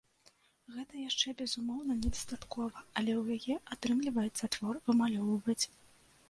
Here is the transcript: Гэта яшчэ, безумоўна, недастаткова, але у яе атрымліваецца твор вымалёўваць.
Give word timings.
Гэта 0.75 0.93
яшчэ, 1.09 1.33
безумоўна, 1.41 1.97
недастаткова, 2.05 2.81
але 3.03 3.13
у 3.21 3.37
яе 3.37 3.55
атрымліваецца 3.77 4.51
твор 4.57 4.81
вымалёўваць. 4.89 5.61